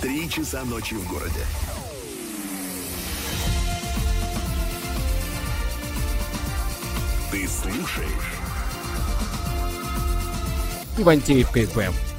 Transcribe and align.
Три 0.00 0.30
часа 0.30 0.64
ночи 0.64 0.94
в 0.94 1.06
городе. 1.08 1.44
Ты 7.30 7.46
слушаешь 7.46 8.32
Ивантеев 10.96 11.50
КФМ. 11.50 12.09